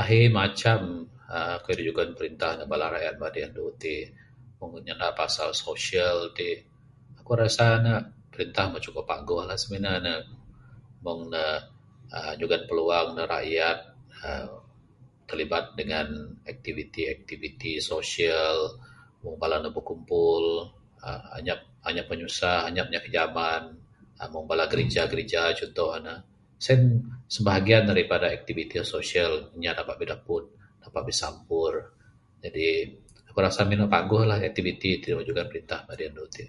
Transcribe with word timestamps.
Ahi 0.00 0.20
macam 0.40 0.78
uhh 1.36 1.56
kayuh 1.64 1.78
da 1.80 1.86
jugon 1.88 2.10
pirintah 2.18 2.50
nug 2.54 2.68
bala 2.72 2.86
rakyat 2.94 3.14
madi 3.22 3.40
anu 3.46 3.64
ti. 3.82 3.96
Nyana 4.86 5.08
pasal 5.20 5.50
sosial 5.66 6.16
ti 6.38 6.48
aku 7.18 7.30
rasa 7.42 7.64
nuh 7.84 8.00
perintah 8.32 8.64
muh 8.72 8.82
cukup 8.86 9.04
paguh 9.10 9.42
lah 9.48 9.58
ngin 9.68 9.86
nuh 10.06 10.20
mung 11.04 11.22
nuh 11.32 11.58
uhh 12.16 12.32
nyugon 12.38 12.62
peluang 12.68 13.08
nug 13.16 13.28
rakyat 13.34 13.78
uhh 14.24 14.48
terlibat 15.28 15.64
dengan 15.80 16.06
aktiviti-aktiviti 16.52 17.72
sosial 17.92 18.56
mung 19.22 19.36
bala 19.42 19.56
nuh 19.64 19.72
berkumpul 19.76 20.44
uhh 21.08 21.84
anyap 21.88 22.04
pinyusah 22.10 22.58
anyap 22.68 22.86
inya 22.92 23.00
kijaman. 23.06 23.64
Mung 24.32 24.46
bala 24.50 24.64
gerija-gerija 24.70 25.42
cunto 25.58 25.86
nuh 26.04 26.20
sien 26.64 26.80
sebahagian 27.34 27.84
daripada 27.90 28.28
media 28.58 28.80
sosial 28.92 29.30
lama 29.52 29.70
adup 29.76 29.92
bidapud 30.00 30.44
bisampur 31.08 31.72
jadi 32.42 32.66
ku 33.34 33.38
rasa 33.44 33.68
mene 33.68 33.84
paguh 33.92 34.22
lah 34.24 34.40
kayuh 34.40 34.76
ti 34.80 34.92
da 35.04 35.20
jugon 35.28 35.46
perintah 35.52 35.80
madi 35.84 36.04
anu 36.08 36.24
ti. 36.32 36.46